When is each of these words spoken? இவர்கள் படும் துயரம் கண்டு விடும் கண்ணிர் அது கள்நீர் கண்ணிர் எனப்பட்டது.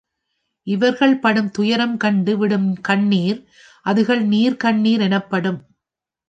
இவர்கள் 0.67 1.19
படும் 1.19 1.51
துயரம் 1.51 1.97
கண்டு 1.97 2.37
விடும் 2.37 2.81
கண்ணிர் 2.81 3.39
அது 3.85 4.03
கள்நீர் 4.05 4.57
கண்ணிர் 4.57 5.01
எனப்பட்டது. 5.01 5.61